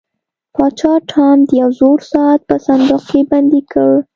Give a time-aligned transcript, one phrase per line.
[0.53, 3.91] پاچا ټام د یو زوړ ساعت په صندوق کې بندي کړ.